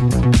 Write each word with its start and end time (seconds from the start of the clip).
We're 0.00 0.40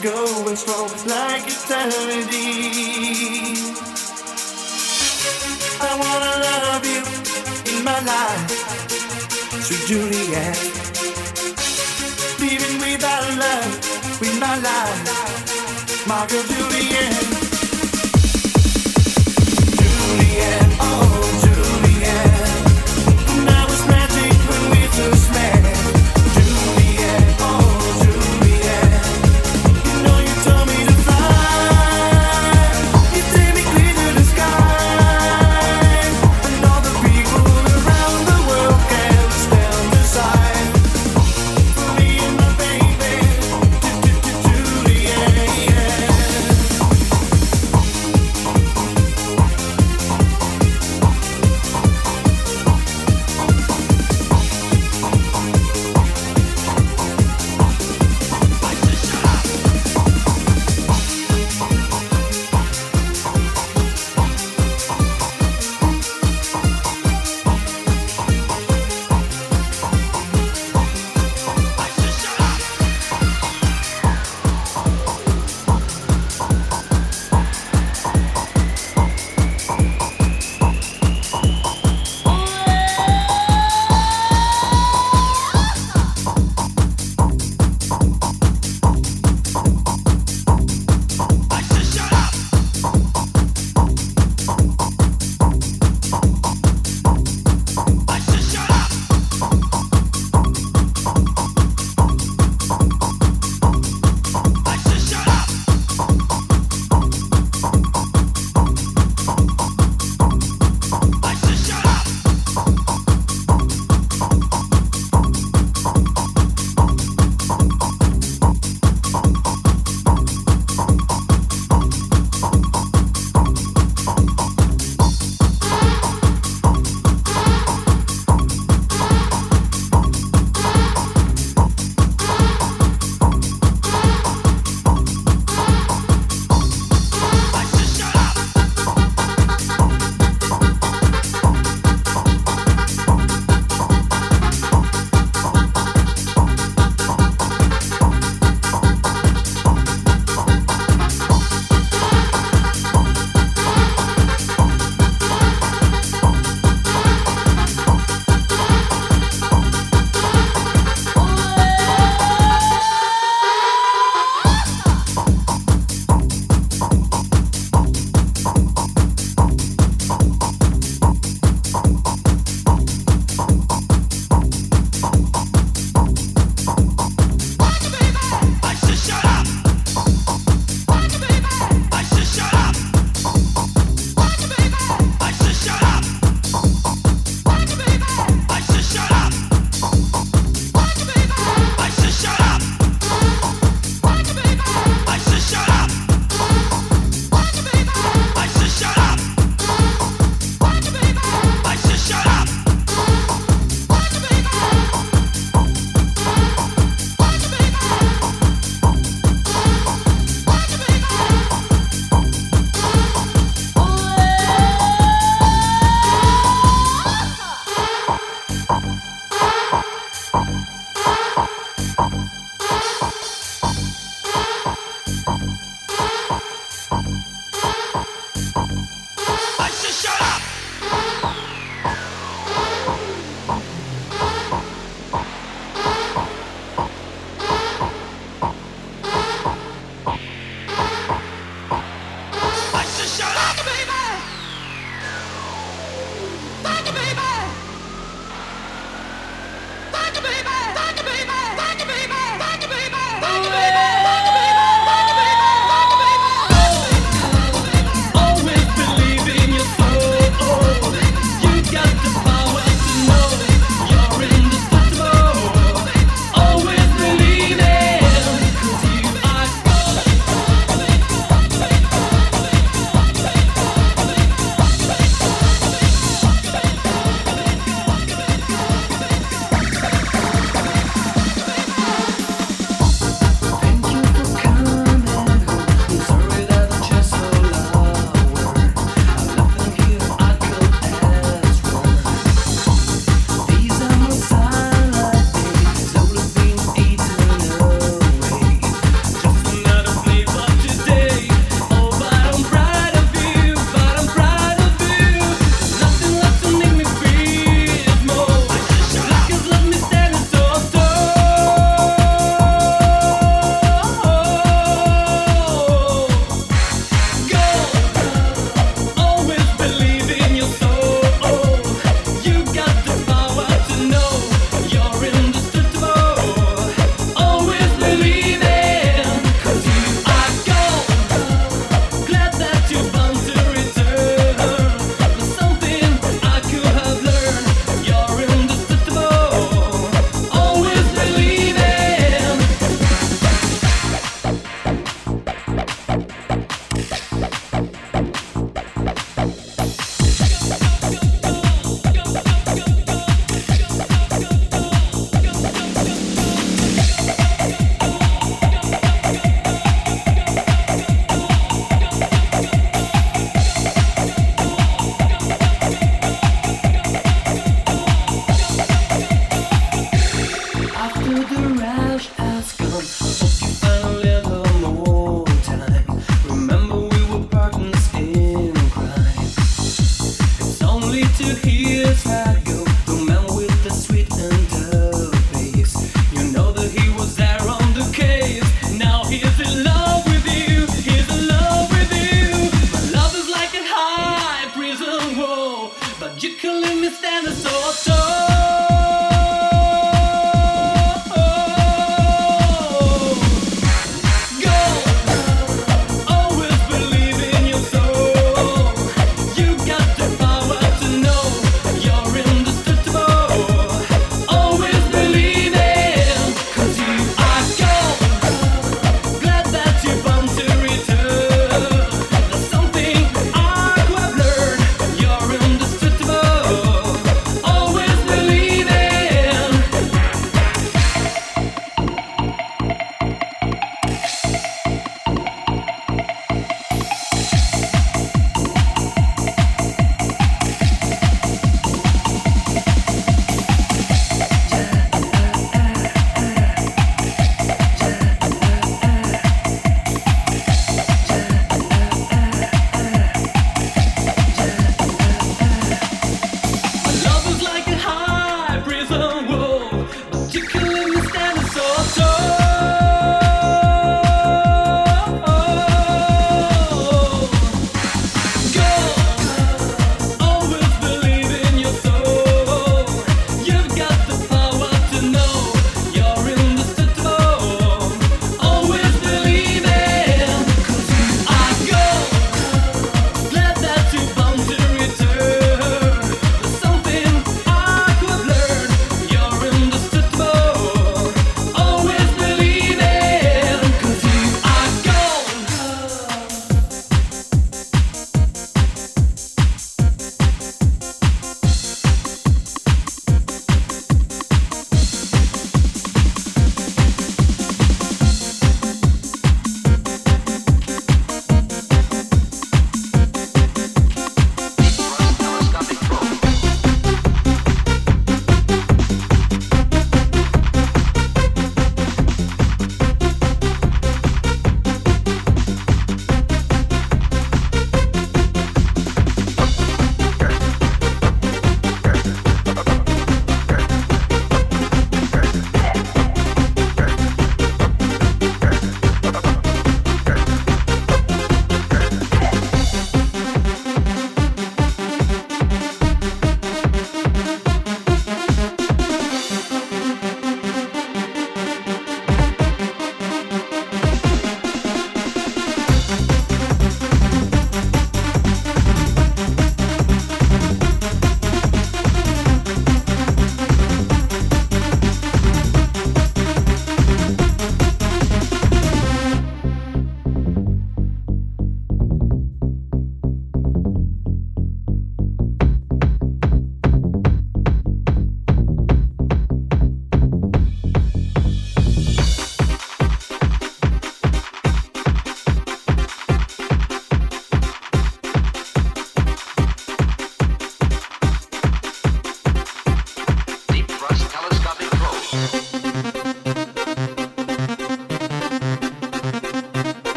going 0.00 0.56
strong 0.56 0.83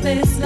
Christmas 0.00 0.37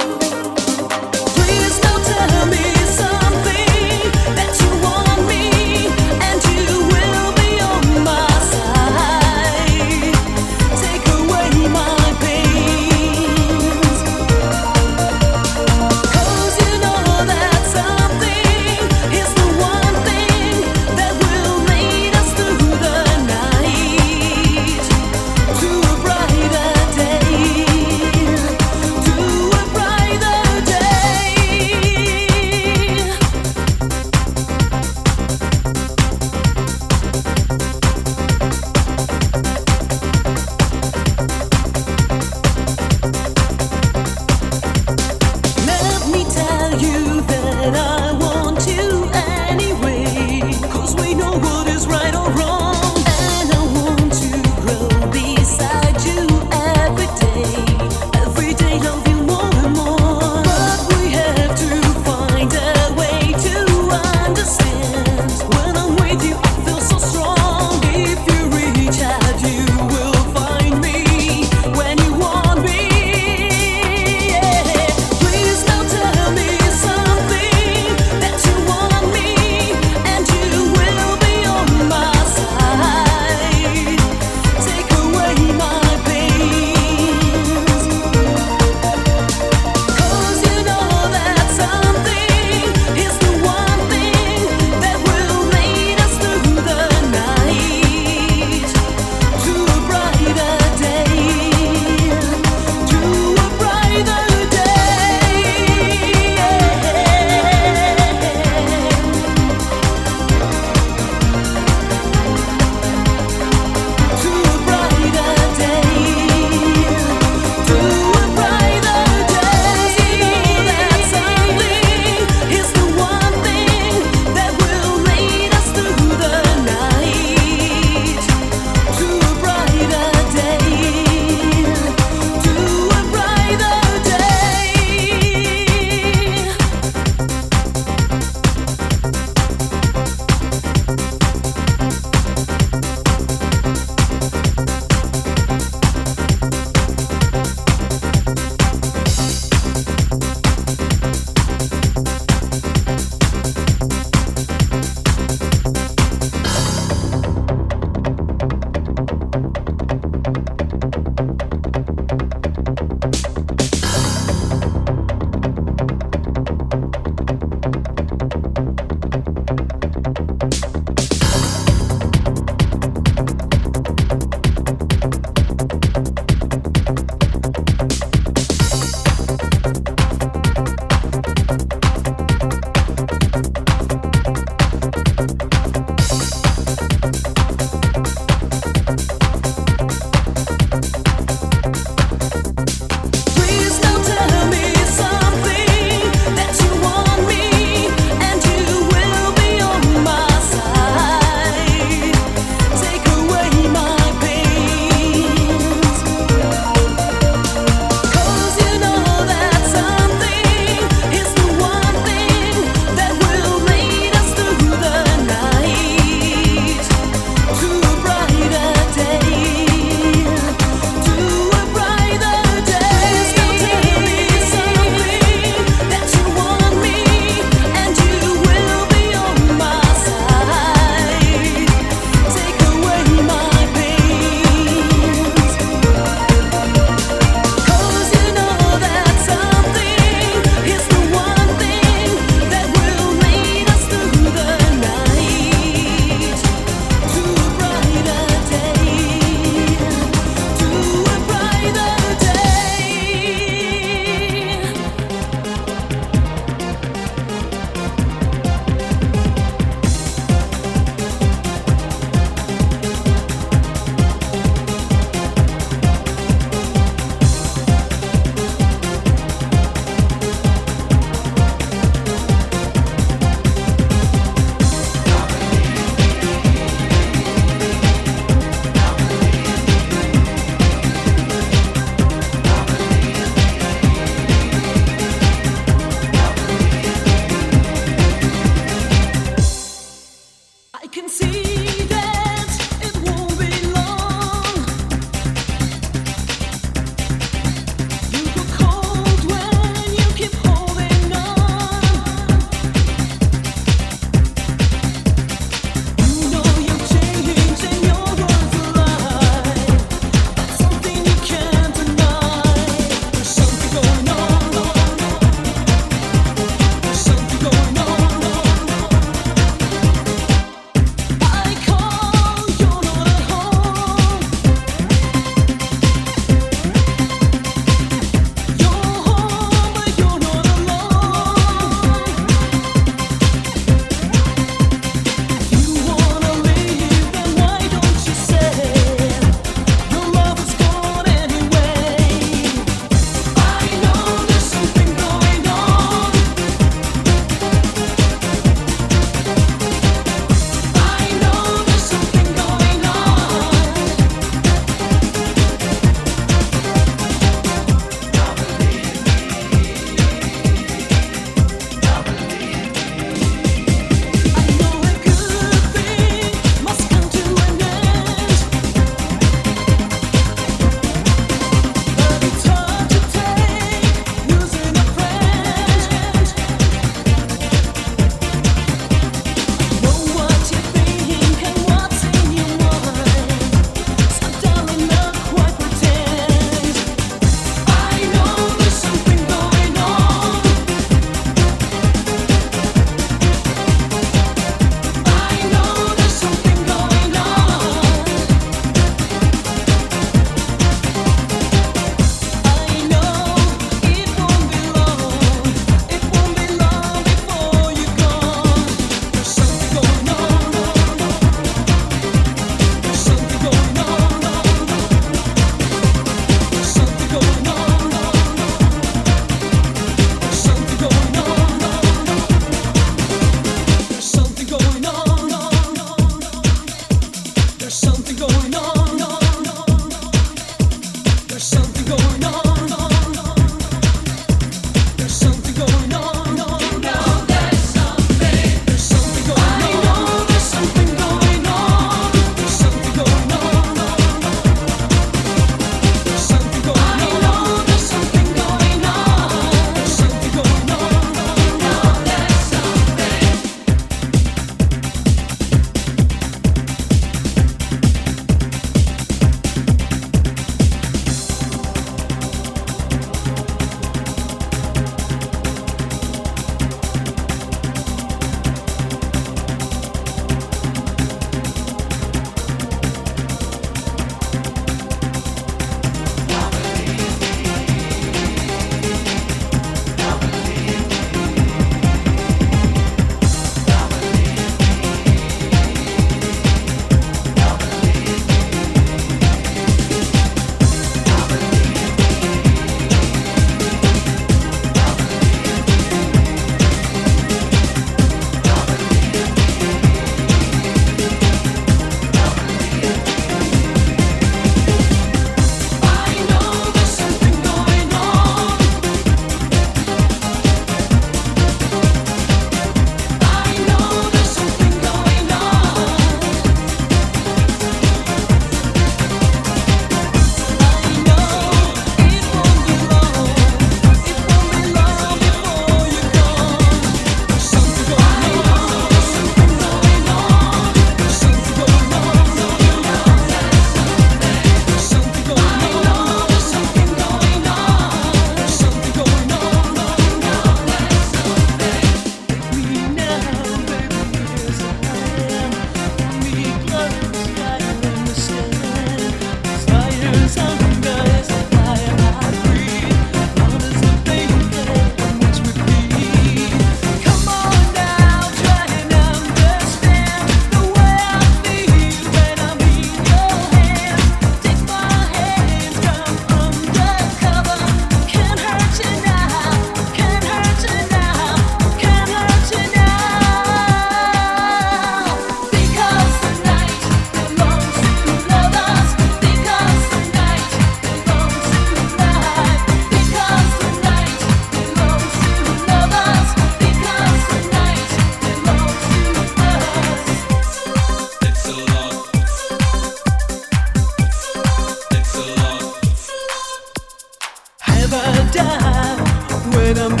when 598.33 599.77
I'm 599.77 600.00